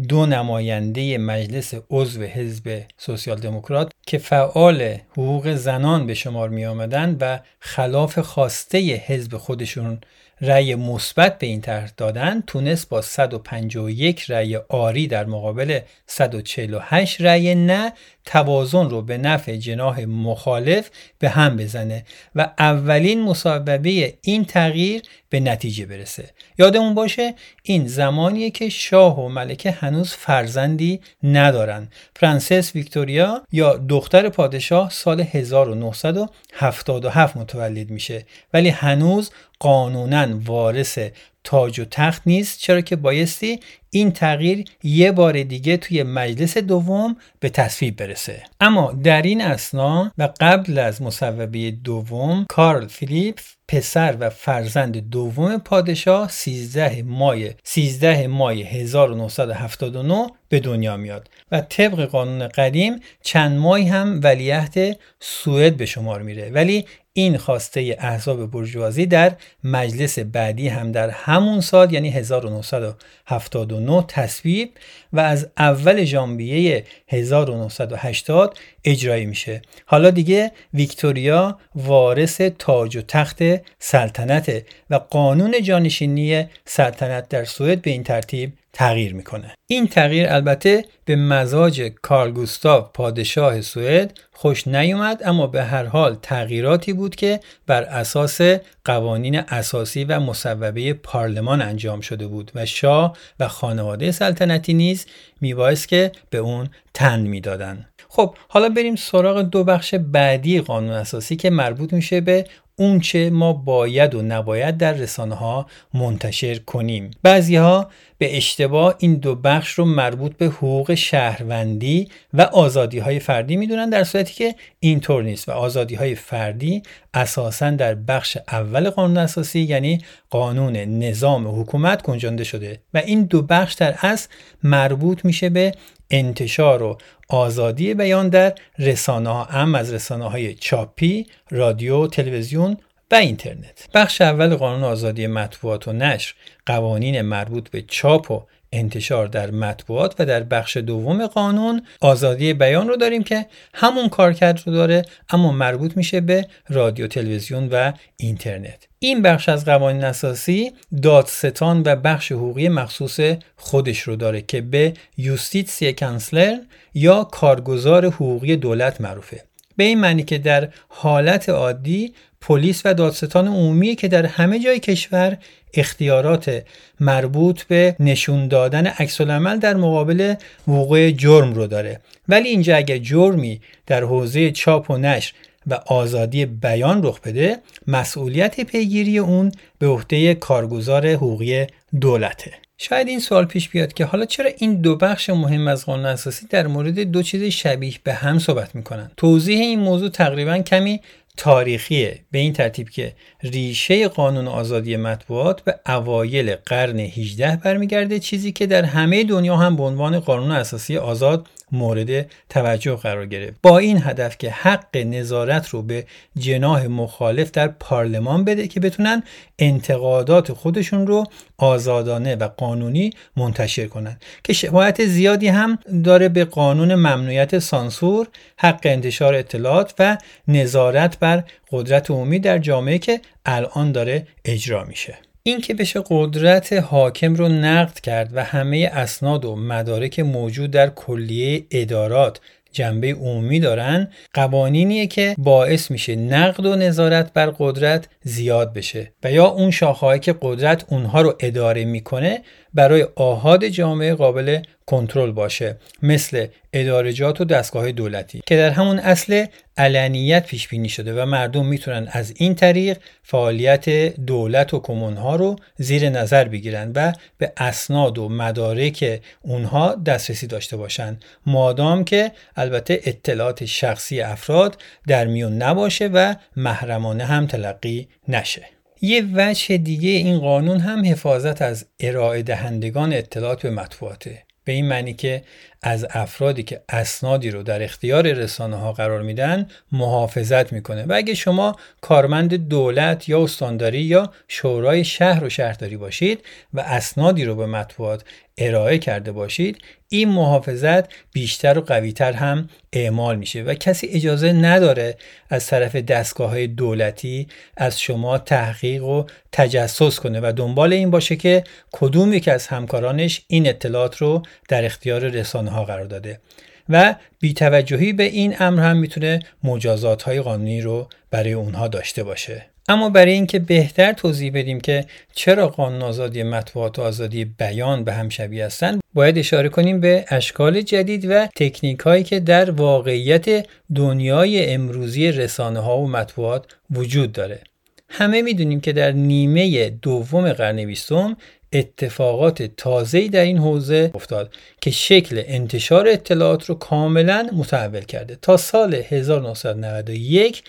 دو 0.08 0.26
نماینده 0.26 1.18
مجلس 1.18 1.74
عضو 1.90 2.22
حزب 2.22 2.82
سوسیال 2.98 3.40
دموکرات 3.40 3.92
که 4.06 4.18
فعال 4.18 4.98
حقوق 5.10 5.54
زنان 5.54 6.06
به 6.06 6.14
شمار 6.14 6.48
می 6.48 6.66
آمدن 6.66 7.16
و 7.20 7.38
خلاف 7.60 8.18
خواسته 8.18 8.78
حزب 8.78 9.36
خودشون 9.36 10.00
رأی 10.40 10.74
مثبت 10.74 11.38
به 11.38 11.46
این 11.46 11.60
طرح 11.60 11.90
دادن 11.96 12.42
تونست 12.46 12.88
با 12.88 13.02
151 13.02 14.30
رأی 14.30 14.56
آری 14.56 15.06
در 15.06 15.24
مقابل 15.24 15.80
148 16.06 17.20
رأی 17.20 17.54
نه 17.54 17.92
توازن 18.26 18.90
رو 18.90 19.02
به 19.02 19.18
نفع 19.18 19.56
جناح 19.56 20.00
مخالف 20.00 20.90
به 21.18 21.28
هم 21.28 21.56
بزنه 21.56 22.04
و 22.34 22.50
اولین 22.58 23.22
مسببه 23.22 24.18
این 24.22 24.44
تغییر 24.44 25.02
به 25.28 25.40
نتیجه 25.40 25.86
برسه. 25.86 26.30
یادمون 26.58 26.94
باشه 26.94 27.34
این 27.62 27.86
زمانیه 27.86 28.50
که 28.50 28.68
شاه 28.68 29.20
و 29.20 29.28
ملکه 29.28 29.70
هنوز 29.70 30.12
فرزندی 30.12 31.00
ندارن. 31.22 31.88
فرانسس 32.16 32.74
ویکتوریا 32.74 33.42
یا 33.52 33.76
دختر 33.76 34.28
پادشاه 34.28 34.90
سال 34.90 35.20
1977 35.20 37.36
متولد 37.36 37.90
میشه. 37.90 38.26
ولی 38.52 38.68
هنوز 38.68 39.30
قانونا 39.58 40.28
وارث 40.46 40.98
تاج 41.46 41.80
و 41.80 41.84
تخت 41.84 42.22
نیست. 42.26 42.58
چرا 42.58 42.80
که 42.80 42.96
بایستی 42.96 43.60
این 43.90 44.12
تغییر 44.12 44.64
یه 44.82 45.12
بار 45.12 45.42
دیگه 45.42 45.76
توی 45.76 46.02
مجلس 46.02 46.58
دوم 46.58 47.16
به 47.40 47.48
تصویب 47.48 47.96
برسه. 47.96 48.42
اما 48.60 48.92
در 48.92 49.22
این 49.22 49.42
اسنا 49.42 50.12
و 50.18 50.28
قبل 50.40 50.78
از 50.78 51.02
مصوبه 51.02 51.70
دوم 51.70 52.46
کارل 52.48 52.86
فیلیپ 52.86 53.40
پسر 53.68 54.16
و 54.20 54.30
فرزند 54.30 55.10
دوم 55.10 55.58
پادشاه 55.58 56.28
13 56.30 57.02
مای 57.02 57.54
13 57.64 58.26
مای 58.26 58.62
1979 58.62 60.26
به 60.48 60.60
دنیا 60.60 60.96
میاد 60.96 61.30
و 61.52 61.60
طبق 61.60 62.04
قانون 62.04 62.48
قدیم 62.48 63.00
چند 63.22 63.58
ماهی 63.58 63.84
هم 63.84 64.20
ولیعهد 64.22 64.98
سوئد 65.20 65.76
به 65.76 65.86
شمار 65.86 66.22
میره. 66.22 66.50
ولی 66.50 66.86
این 67.18 67.36
خواسته 67.38 67.96
احزاب 67.98 68.50
برجوازی 68.50 69.06
در 69.06 69.36
مجلس 69.64 70.18
بعدی 70.18 70.68
هم 70.68 70.92
در 70.92 71.10
همون 71.10 71.60
سال 71.60 71.92
یعنی 71.92 72.10
1979 72.10 74.04
تصویب 74.08 74.72
و 75.16 75.20
از 75.20 75.48
اول 75.58 76.04
ژانویه 76.04 76.84
1980 77.08 78.58
اجرایی 78.84 79.26
میشه. 79.26 79.62
حالا 79.86 80.10
دیگه 80.10 80.52
ویکتوریا 80.74 81.58
وارث 81.74 82.40
تاج 82.40 82.96
و 82.96 83.02
تخت 83.02 83.38
سلطنته 83.78 84.64
و 84.90 84.94
قانون 84.94 85.62
جانشینی 85.62 86.44
سلطنت 86.64 87.28
در 87.28 87.44
سوئد 87.44 87.82
به 87.82 87.90
این 87.90 88.04
ترتیب 88.04 88.52
تغییر 88.72 89.14
می‌کنه. 89.14 89.54
این 89.66 89.86
تغییر 89.86 90.26
البته 90.28 90.84
به 91.04 91.16
مزاج 91.16 91.82
کارل 92.02 92.30
گوستاو 92.30 92.84
پادشاه 92.94 93.60
سوئد 93.60 94.18
خوش 94.32 94.68
نیومد 94.68 95.22
اما 95.24 95.46
به 95.46 95.64
هر 95.64 95.84
حال 95.84 96.18
تغییراتی 96.22 96.92
بود 96.92 97.16
که 97.16 97.40
بر 97.66 97.82
اساس 97.82 98.40
قوانین 98.84 99.38
اساسی 99.38 100.04
و 100.04 100.20
مصوبه 100.20 100.94
پارلمان 100.94 101.62
انجام 101.62 102.00
شده 102.00 102.26
بود 102.26 102.50
و 102.54 102.66
شاه 102.66 103.16
و 103.40 103.48
خانواده 103.48 104.12
سلطنتی 104.12 104.74
نیز 104.74 105.05
میبایست 105.40 105.88
که 105.88 106.12
به 106.30 106.38
اون 106.38 106.68
تن 106.94 107.20
می‌دادن. 107.20 107.88
خب 108.08 108.36
حالا 108.48 108.68
بریم 108.68 108.96
سراغ 108.96 109.42
دو 109.42 109.64
بخش 109.64 109.94
بعدی 109.94 110.60
قانون 110.60 110.90
اساسی 110.90 111.36
که 111.36 111.50
مربوط 111.50 111.92
میشه 111.92 112.20
به 112.20 112.44
اونچه 112.76 113.30
ما 113.30 113.52
باید 113.52 114.14
و 114.14 114.22
نباید 114.22 114.76
در 114.76 114.92
رسانه 114.92 115.34
ها 115.34 115.66
منتشر 115.94 116.58
کنیم. 116.58 117.10
بعضی 117.22 117.56
ها 117.56 117.90
به 118.18 118.36
اشتباه 118.36 118.94
این 118.98 119.14
دو 119.14 119.34
بخش 119.34 119.72
رو 119.72 119.84
مربوط 119.84 120.36
به 120.36 120.46
حقوق 120.46 120.94
شهروندی 120.94 122.08
و 122.32 122.42
آزادی 122.42 122.98
های 122.98 123.18
فردی 123.18 123.56
می‌دونن 123.56 123.90
در 123.90 124.04
صورتی 124.04 124.34
که 124.34 124.54
اینطور 124.80 125.22
نیست 125.22 125.48
و 125.48 125.52
آزادی 125.52 125.94
های 125.94 126.14
فردی 126.14 126.82
اساسا 127.14 127.70
در 127.70 127.94
بخش 127.94 128.38
اول 128.48 128.90
قانون 128.90 129.18
اساسی 129.18 129.60
یعنی 129.60 129.98
قانون 130.30 130.76
نظام 130.76 131.60
حکومت 131.60 132.02
گنجانده 132.02 132.44
شده. 132.44 132.80
و 132.94 132.98
این 132.98 133.24
دو 133.24 133.42
بخش 133.42 133.74
در 133.74 133.94
اصل 134.02 134.28
مربوط 134.62 135.24
میشه 135.24 135.48
به 135.48 135.72
انتشار 136.10 136.82
و 136.82 136.98
آزادی 137.28 137.94
بیان 137.94 138.28
در 138.28 138.54
رسانه 138.78 139.30
ها 139.30 139.44
ام 139.44 139.74
از 139.74 139.92
رسانه 139.92 140.30
های 140.30 140.54
چاپی، 140.54 141.26
رادیو، 141.50 142.06
تلویزیون 142.06 142.76
و 143.10 143.14
اینترنت. 143.14 143.88
بخش 143.94 144.20
اول 144.20 144.54
قانون 144.56 144.84
آزادی 144.84 145.26
مطبوعات 145.26 145.88
و 145.88 145.92
نشر 145.92 146.34
قوانین 146.66 147.22
مربوط 147.22 147.70
به 147.70 147.82
چاپ 147.82 148.30
و 148.30 148.42
انتشار 148.72 149.26
در 149.26 149.50
مطبوعات 149.50 150.14
و 150.18 150.26
در 150.26 150.42
بخش 150.42 150.76
دوم 150.76 151.26
قانون 151.26 151.82
آزادی 152.00 152.54
بیان 152.54 152.88
رو 152.88 152.96
داریم 152.96 153.22
که 153.22 153.46
همون 153.74 154.08
کارکرد 154.08 154.62
رو 154.66 154.72
داره 154.72 155.02
اما 155.30 155.52
مربوط 155.52 155.96
میشه 155.96 156.20
به 156.20 156.48
رادیو 156.68 157.06
تلویزیون 157.06 157.68
و 157.68 157.92
اینترنت 158.16 158.88
این 158.98 159.22
بخش 159.22 159.48
از 159.48 159.64
قوانین 159.64 160.04
اساسی 160.04 160.72
دادستان 161.02 161.82
و 161.86 161.96
بخش 161.96 162.32
حقوقی 162.32 162.68
مخصوص 162.68 163.20
خودش 163.56 164.00
رو 164.00 164.16
داره 164.16 164.42
که 164.42 164.60
به 164.60 164.94
یوستیتسی 165.16 165.92
کانسلر 165.92 166.58
یا 166.94 167.24
کارگزار 167.24 168.06
حقوقی 168.06 168.56
دولت 168.56 169.00
معروفه 169.00 169.44
به 169.76 169.84
این 169.84 170.00
معنی 170.00 170.22
که 170.22 170.38
در 170.38 170.68
حالت 170.88 171.48
عادی 171.48 172.12
پلیس 172.40 172.82
و 172.84 172.94
دادستان 172.94 173.48
عمومی 173.48 173.94
که 173.94 174.08
در 174.08 174.26
همه 174.26 174.58
جای 174.58 174.80
کشور 174.80 175.38
اختیارات 175.74 176.62
مربوط 177.00 177.62
به 177.62 177.96
نشون 178.00 178.48
دادن 178.48 178.86
عکس 178.86 179.20
در 179.20 179.74
مقابل 179.74 180.34
وقوع 180.68 181.10
جرم 181.10 181.54
رو 181.54 181.66
داره. 181.66 182.00
ولی 182.28 182.48
اینجا 182.48 182.76
اگر 182.76 182.98
جرمی 182.98 183.60
در 183.86 184.04
حوزه 184.04 184.50
چاپ 184.50 184.90
و 184.90 184.96
نشر 184.96 185.32
و 185.66 185.74
آزادی 185.86 186.46
بیان 186.46 187.02
رخ 187.02 187.20
بده 187.20 187.58
مسئولیت 187.86 188.60
پیگیری 188.60 189.18
اون 189.18 189.52
به 189.78 189.86
عهده 189.86 190.34
کارگزار 190.34 191.12
حقوقی 191.12 191.66
دولته. 192.00 192.65
شاید 192.78 193.08
این 193.08 193.20
سوال 193.20 193.44
پیش 193.44 193.68
بیاد 193.68 193.92
که 193.92 194.04
حالا 194.04 194.24
چرا 194.24 194.50
این 194.58 194.80
دو 194.80 194.96
بخش 194.96 195.30
مهم 195.30 195.68
از 195.68 195.86
قانون 195.86 196.06
اساسی 196.06 196.46
در 196.46 196.66
مورد 196.66 197.00
دو 197.00 197.22
چیز 197.22 197.42
شبیه 197.42 197.94
به 198.04 198.14
هم 198.14 198.38
صحبت 198.38 198.74
می‌کنن؟ 198.74 199.10
توضیح 199.16 199.60
این 199.60 199.80
موضوع 199.80 200.08
تقریبا 200.08 200.58
کمی 200.58 201.00
تاریخیه 201.36 202.20
به 202.30 202.38
این 202.38 202.52
ترتیب 202.52 202.90
که 202.90 203.12
ریشه 203.42 204.08
قانون 204.08 204.48
آزادی 204.48 204.96
مطبوعات 204.96 205.60
به 205.60 205.74
اوایل 205.86 206.54
قرن 206.54 206.98
18 206.98 207.56
برمیگرده 207.56 208.18
چیزی 208.18 208.52
که 208.52 208.66
در 208.66 208.84
همه 208.84 209.24
دنیا 209.24 209.56
هم 209.56 209.76
به 209.76 209.82
عنوان 209.82 210.20
قانون 210.20 210.50
اساسی 210.50 210.98
آزاد 210.98 211.46
مورد 211.72 212.30
توجه 212.48 212.96
قرار 212.96 213.26
گرفت. 213.26 213.56
با 213.62 213.78
این 213.78 214.02
هدف 214.02 214.38
که 214.38 214.50
حق 214.50 214.96
نظارت 214.96 215.68
رو 215.68 215.82
به 215.82 216.06
جناح 216.38 216.86
مخالف 216.86 217.50
در 217.50 217.68
پارلمان 217.68 218.44
بده 218.44 218.68
که 218.68 218.80
بتونن 218.80 219.22
انتقادات 219.58 220.52
خودشون 220.52 221.06
رو 221.06 221.24
آزادانه 221.58 222.36
و 222.36 222.48
قانونی 222.48 223.10
منتشر 223.36 223.86
کنند. 223.86 224.22
که 224.44 224.52
شباهت 224.52 225.04
زیادی 225.04 225.48
هم 225.48 225.78
داره 226.04 226.28
به 226.28 226.44
قانون 226.44 226.94
ممنوعیت 226.94 227.58
سانسور 227.58 228.26
حق 228.56 228.80
انتشار 228.84 229.34
اطلاعات 229.34 229.94
و 229.98 230.18
نظارت 230.48 231.18
بر 231.18 231.44
قدرت 231.70 232.10
عمومی 232.10 232.38
در 232.38 232.58
جامعه 232.58 232.98
که 232.98 233.20
الان 233.46 233.92
داره 233.92 234.26
اجرا 234.44 234.84
میشه. 234.84 235.18
این 235.46 235.60
که 235.60 235.74
بشه 235.74 236.02
قدرت 236.10 236.72
حاکم 236.72 237.34
رو 237.34 237.48
نقد 237.48 238.00
کرد 238.00 238.30
و 238.34 238.44
همه 238.44 238.90
اسناد 238.92 239.44
و 239.44 239.56
مدارک 239.56 240.20
موجود 240.20 240.70
در 240.70 240.88
کلیه 240.88 241.64
ادارات 241.70 242.40
جنبه 242.76 243.12
عمومی 243.12 243.60
دارن 243.60 244.08
قوانینیه 244.34 245.06
که 245.06 245.34
باعث 245.38 245.90
میشه 245.90 246.16
نقد 246.16 246.66
و 246.66 246.76
نظارت 246.76 247.32
بر 247.32 247.46
قدرت 247.58 248.08
زیاد 248.22 248.72
بشه. 248.72 249.12
و 249.24 249.32
یا 249.32 249.46
اون 249.46 249.70
شاخه‌ای 249.70 250.20
که 250.20 250.34
قدرت 250.42 250.84
اونها 250.88 251.20
رو 251.22 251.34
اداره 251.40 251.84
می‌کنه 251.84 252.42
برای 252.76 253.06
آهاد 253.16 253.64
جامعه 253.66 254.14
قابل 254.14 254.62
کنترل 254.86 255.30
باشه 255.30 255.76
مثل 256.02 256.46
ادارجات 256.72 257.40
و 257.40 257.44
دستگاه 257.44 257.92
دولتی. 257.92 258.40
که 258.46 258.56
در 258.56 258.70
همون 258.70 258.98
اصل 258.98 259.46
علنیت 259.76 260.46
پیش 260.46 260.68
بینی 260.68 260.88
شده 260.88 261.22
و 261.22 261.26
مردم 261.26 261.66
می‌تونن 261.66 262.08
از 262.12 262.32
این 262.36 262.54
طریق 262.54 262.98
فعالیت 263.22 263.88
دولت 264.26 264.74
و 264.74 264.80
کمونها 264.80 265.36
رو 265.36 265.56
زیر 265.76 266.08
نظر 266.10 266.44
بگیرن 266.44 266.92
و 266.94 267.12
به 267.38 267.52
اسناد 267.56 268.18
و 268.18 268.28
مدارک 268.28 269.20
اونها 269.42 269.94
دسترسی 269.94 270.46
داشته 270.46 270.76
باشن. 270.76 271.16
مادام 271.46 272.04
که 272.04 272.32
البته 272.56 273.00
اطلاعات 273.04 273.64
شخصی 273.64 274.20
افراد 274.20 274.82
در 275.06 275.26
میون 275.26 275.62
نباشه 275.62 276.06
و 276.06 276.34
محرمانه 276.56 277.24
هم 277.24 277.46
تلقی 277.46 278.08
نشه. 278.28 278.75
یه 279.00 279.24
وجه 279.34 279.76
دیگه 279.76 280.10
این 280.10 280.38
قانون 280.38 280.80
هم 280.80 281.04
حفاظت 281.04 281.62
از 281.62 281.86
ارائه 282.00 282.42
دهندگان 282.42 283.12
اطلاعات 283.12 283.62
به 283.62 283.70
مطبوعاته. 283.70 284.42
به 284.64 284.72
این 284.72 284.88
معنی 284.88 285.14
که 285.14 285.42
از 285.82 286.06
افرادی 286.10 286.62
که 286.62 286.80
اسنادی 286.88 287.50
رو 287.50 287.62
در 287.62 287.82
اختیار 287.82 288.32
رسانه 288.32 288.76
ها 288.76 288.92
قرار 288.92 289.22
میدن 289.22 289.66
محافظت 289.92 290.72
می‌کنه. 290.72 291.04
و 291.04 291.12
اگه 291.12 291.34
شما 291.34 291.76
کارمند 292.00 292.54
دولت 292.54 293.28
یا 293.28 293.42
استانداری 293.42 294.00
یا 294.00 294.32
شورای 294.48 295.04
شهر 295.04 295.44
و 295.44 295.48
شهرداری 295.48 295.96
باشید 295.96 296.44
و 296.74 296.80
اسنادی 296.80 297.44
رو 297.44 297.54
به 297.54 297.66
مطبوعات 297.66 298.24
ارائه 298.58 298.98
کرده 298.98 299.32
باشید 299.32 299.78
این 300.08 300.28
محافظت 300.28 301.04
بیشتر 301.32 301.78
و 301.78 301.80
قویتر 301.80 302.32
هم 302.32 302.68
اعمال 302.92 303.36
میشه 303.36 303.62
و 303.62 303.74
کسی 303.74 304.06
اجازه 304.06 304.52
نداره 304.52 305.16
از 305.50 305.66
طرف 305.66 305.96
دستگاه 305.96 306.50
های 306.50 306.66
دولتی 306.66 307.48
از 307.76 308.00
شما 308.00 308.38
تحقیق 308.38 309.04
و 309.04 309.24
تجسس 309.52 310.20
کنه 310.20 310.40
و 310.42 310.52
دنبال 310.56 310.92
این 310.92 311.10
باشه 311.10 311.36
که 311.36 311.64
کدوم 311.92 312.32
یک 312.32 312.48
از 312.48 312.66
همکارانش 312.66 313.42
این 313.46 313.68
اطلاعات 313.68 314.16
رو 314.16 314.42
در 314.68 314.84
اختیار 314.84 315.28
رسانه 315.28 315.70
ها 315.70 315.84
قرار 315.84 316.04
داده. 316.04 316.40
و 316.88 317.14
بیتوجهی 317.40 318.12
به 318.12 318.24
این 318.24 318.56
امر 318.60 318.82
هم 318.82 318.96
می‌تونه 318.96 319.40
مجازات 319.64 320.22
های 320.22 320.40
قانونی 320.40 320.80
رو 320.80 321.08
برای 321.30 321.52
اونها 321.52 321.88
داشته 321.88 322.24
باشه. 322.24 322.75
اما 322.88 323.10
برای 323.10 323.32
اینکه 323.32 323.58
بهتر 323.58 324.12
توضیح 324.12 324.52
بدیم 324.54 324.80
که 324.80 325.04
چرا 325.34 325.68
قانون 325.68 326.02
آزادی 326.02 326.42
مطبوعات 326.42 326.98
و 326.98 327.02
آزادی 327.02 327.44
بیان 327.44 328.04
به 328.04 328.12
هم 328.12 328.28
شبیه 328.28 328.66
هستند 328.66 329.00
باید 329.14 329.38
اشاره 329.38 329.68
کنیم 329.68 330.00
به 330.00 330.24
اشکال 330.28 330.80
جدید 330.80 331.26
و 331.30 331.46
تکنیک 331.46 332.00
هایی 332.00 332.24
که 332.24 332.40
در 332.40 332.70
واقعیت 332.70 333.66
دنیای 333.94 334.74
امروزی 334.74 335.32
رسانه 335.32 335.80
ها 335.80 335.98
و 335.98 336.08
مطبوعات 336.08 336.64
وجود 336.90 337.32
داره. 337.32 337.60
همه 338.08 338.42
می‌دونیم 338.42 338.80
که 338.80 338.92
در 338.92 339.12
نیمه 339.12 339.90
دوم 339.90 340.52
قرن 340.52 340.84
بیستم 340.84 341.36
اتفاقات 341.72 342.62
تازه‌ای 342.62 343.28
در 343.28 343.40
این 343.40 343.58
حوزه 343.58 344.10
افتاد 344.14 344.54
که 344.80 344.90
شکل 344.90 345.42
انتشار 345.46 346.08
اطلاعات 346.08 346.64
رو 346.64 346.74
کاملا 346.74 347.48
متحول 347.52 348.00
کرده. 348.00 348.38
تا 348.42 348.56
سال 348.56 348.94
1991 348.94 350.62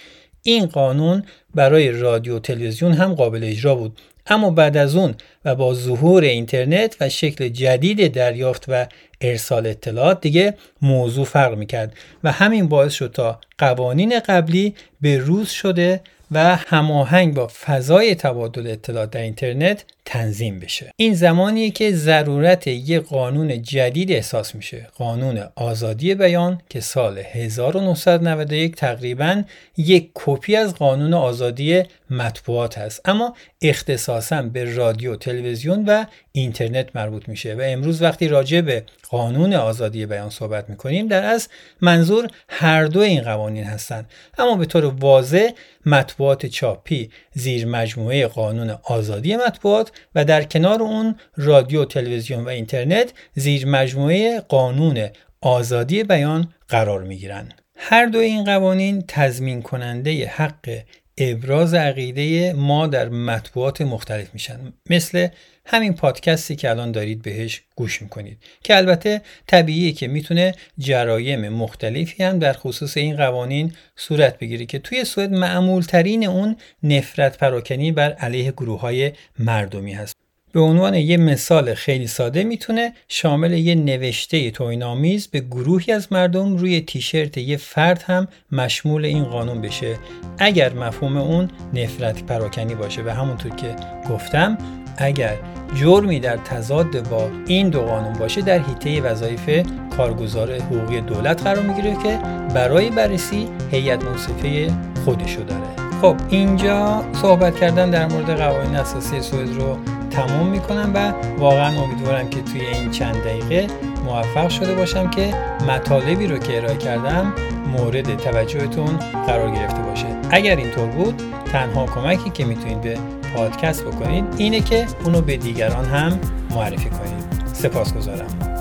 این 0.47 0.65
قانون 0.65 1.23
برای 1.55 1.91
رادیو 1.91 2.35
و 2.35 2.39
تلویزیون 2.39 2.93
هم 2.93 3.13
قابل 3.13 3.43
اجرا 3.43 3.75
بود. 3.75 3.97
اما 4.27 4.49
بعد 4.49 4.77
از 4.77 4.95
اون 4.95 5.15
و 5.45 5.55
با 5.55 5.73
ظهور 5.73 6.23
اینترنت 6.23 6.95
و 7.01 7.09
شکل 7.09 7.49
جدید 7.49 8.13
دریافت 8.13 8.65
و 8.67 8.85
ارسال 9.21 9.67
اطلاعات 9.67 10.21
دیگه 10.21 10.53
موضوع 10.81 11.25
فرق 11.25 11.57
می‌کرد 11.57 11.93
و 12.23 12.31
همین 12.31 12.67
باعث 12.67 12.93
شد 12.93 13.11
تا 13.11 13.39
قوانین 13.57 14.19
قبلی 14.19 14.75
به 15.01 15.17
روز 15.17 15.49
شده 15.49 16.01
و 16.31 16.55
هماهنگ 16.55 17.33
با 17.33 17.47
فضای 17.47 18.15
تبادل 18.15 18.67
اطلاعات 18.67 19.09
در 19.11 19.21
اینترنت 19.21 19.85
تنظیم 20.09 20.59
بشه. 20.59 20.91
این 20.95 21.13
زمانیه 21.13 21.71
که 21.71 21.91
ضرورت 21.91 22.67
یک 22.67 23.03
قانون 23.03 23.61
جدید 23.61 24.11
احساس 24.11 24.55
میشه. 24.55 24.87
قانون 24.95 25.43
آزادی 25.55 26.15
بیان 26.15 26.61
که 26.69 26.79
سال 26.79 27.17
1991 27.17 28.75
تقریبا 28.75 29.43
یک 29.77 30.09
کپی 30.13 30.55
از 30.55 30.75
قانون 30.75 31.13
آزادی 31.13 31.83
مطبوعات 32.09 32.77
هست. 32.77 33.01
اما 33.05 33.35
اختصاصا 33.61 34.41
به 34.41 34.75
رادیو 34.75 35.15
تلویزیون 35.15 35.85
و 35.85 36.05
اینترنت 36.31 36.95
مربوط 36.95 37.29
میشه 37.29 37.55
و 37.55 37.61
امروز 37.65 38.01
وقتی 38.01 38.27
راجع 38.27 38.61
به 38.61 38.83
قانون 39.09 39.53
آزادی 39.53 40.05
بیان 40.05 40.29
صحبت 40.29 40.69
می‌کنیم 40.69 41.07
در 41.07 41.25
از 41.25 41.49
منظور 41.81 42.27
هر 42.49 42.85
دو 42.85 42.99
این 42.99 43.21
قوانین 43.21 43.63
هستند 43.63 44.09
اما 44.37 44.55
به 44.55 44.65
طور 44.65 44.85
واضح 44.85 45.49
مطبوعات 45.85 46.45
چاپی 46.45 47.09
زیر 47.33 47.65
مجموعه 47.65 48.27
قانون 48.27 48.77
آزادی 48.83 49.35
مطبوعات 49.35 49.91
و 50.15 50.25
در 50.25 50.43
کنار 50.43 50.81
اون 50.81 51.15
رادیو 51.35 51.85
تلویزیون 51.85 52.43
و 52.43 52.49
اینترنت 52.49 53.13
زیر 53.33 53.65
مجموعه 53.65 54.39
قانون 54.39 55.09
آزادی 55.41 56.03
بیان 56.03 56.53
قرار 56.67 57.03
می 57.03 57.17
گیرند. 57.17 57.61
هر 57.75 58.05
دو 58.05 58.19
این 58.19 58.43
قوانین 58.43 59.03
تضمین 59.07 59.61
کننده 59.61 60.27
حق 60.27 60.79
ابراز 61.17 61.73
عقیده 61.73 62.53
ما 62.53 62.87
در 62.87 63.09
مطبوعات 63.09 63.81
مختلف 63.81 64.33
میشن. 64.33 64.73
مثل 64.89 65.27
همین 65.65 65.93
پادکستی 65.93 66.55
که 66.55 66.69
الان 66.69 66.91
دارید 66.91 67.21
بهش 67.21 67.61
گوش 67.75 68.01
می‌کنید 68.01 68.37
که 68.63 68.77
البته 68.77 69.21
طبیعیه 69.47 69.91
که 69.91 70.07
می‌تونه 70.07 70.55
جرایم 70.77 71.49
مختلفی 71.49 72.23
هم 72.23 72.39
در 72.39 72.53
خصوص 72.53 72.97
این 72.97 73.15
قوانین 73.15 73.73
صورت 73.95 74.39
بگیره 74.39 74.65
که 74.65 74.79
توی 74.79 75.05
سوئد 75.05 75.31
معمول 75.31 75.81
ترین 75.83 76.27
اون 76.27 76.55
نفرت 76.83 77.37
پراکنی 77.37 77.91
بر 77.91 78.13
علیه 78.13 78.51
گروه 78.51 78.79
های 78.79 79.11
مردمی 79.39 79.93
هست. 79.93 80.26
به 80.57 80.63
عنوان 80.63 80.93
یه 80.93 81.17
مثال 81.17 81.73
خیلی 81.73 82.07
ساده 82.07 82.43
می‌تونه 82.43 82.93
شامل 83.07 83.53
یه 83.53 83.75
نوشته 83.75 84.51
توینامیز 84.51 85.27
به 85.27 85.39
گروهی 85.39 85.93
از 85.93 86.07
مردم 86.11 86.57
روی 86.57 86.81
تیشرت 86.81 87.37
یه 87.37 87.57
فرد 87.57 88.03
هم 88.07 88.27
مشمول 88.51 89.05
این 89.05 89.23
قانون 89.23 89.61
بشه. 89.61 89.97
اگر 90.37 90.73
مفهوم 90.73 91.17
اون 91.17 91.49
نفرت 91.73 92.23
پراکنی 92.23 92.75
باشه 92.75 93.01
و 93.03 93.09
همونطور 93.09 93.55
که 93.55 93.75
گفتم 94.09 94.57
اگر 94.97 95.35
جرمی 95.75 96.19
در 96.19 96.37
تضاد 96.37 97.09
با 97.09 97.29
این 97.47 97.69
دو 97.69 97.81
قانون 97.81 98.13
باشه 98.13 98.41
در 98.41 98.59
حیطه 98.59 99.01
وظایف 99.01 99.67
کارگزار 99.97 100.55
حقوقی 100.55 101.01
دولت 101.01 101.43
قرار 101.43 101.63
می‌گیره 101.63 101.93
که 102.03 102.19
برای 102.53 102.89
بررسی 102.89 103.47
هیئت 103.71 104.03
منصفه 104.03 104.73
خودشو 105.05 105.43
داره. 105.43 105.87
خب 106.01 106.15
اینجا 106.29 107.03
صحبت 107.21 107.59
کردن 107.59 107.89
در 107.89 108.07
مورد 108.07 108.37
قوانین 108.37 108.75
اساسی 108.75 109.21
سوئد 109.21 109.49
رو 109.49 109.77
تموم 110.17 110.47
می‌کنم 110.47 110.91
و 110.93 111.13
واقعا 111.39 111.81
امیدوارم 111.81 112.29
که 112.29 112.41
توی 112.41 112.61
این 112.61 112.91
چند 112.91 113.15
دقیقه 113.15 113.67
موفق 114.05 114.49
شده 114.49 114.75
باشم 114.75 115.09
که 115.09 115.33
مطالبی 115.67 116.27
رو 116.27 116.37
که 116.37 116.57
ارائه 116.57 116.77
کردم 116.77 117.33
مورد 117.77 118.17
توجهتون 118.17 118.97
قرار 119.27 119.51
گرفته 119.51 119.81
باشه. 119.81 120.05
اگر 120.29 120.55
اینطور 120.55 120.87
بود 120.87 121.21
تنها 121.51 121.85
کمکی 121.85 122.29
که 122.29 122.45
می‌تونید 122.45 122.81
به 122.81 122.97
پادکست 123.35 123.85
بکنید 123.85 124.25
اینه 124.37 124.59
که 124.59 124.85
اونو 125.03 125.21
به 125.21 125.37
دیگران 125.37 125.85
هم 125.85 126.19
معرفی 126.55 126.89
کنید. 126.89 127.45
سپاسگزارم. 127.53 128.56